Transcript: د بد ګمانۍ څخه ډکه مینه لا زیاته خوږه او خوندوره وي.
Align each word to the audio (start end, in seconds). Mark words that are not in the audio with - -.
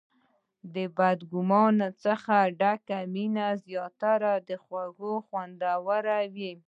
د 0.73 0.75
بد 0.97 1.19
ګمانۍ 1.31 1.91
څخه 2.05 2.35
ډکه 2.59 2.97
مینه 3.13 3.37
لا 3.53 3.59
زیاته 3.65 4.55
خوږه 4.63 5.09
او 5.13 5.23
خوندوره 5.27 6.19
وي. 6.33 6.51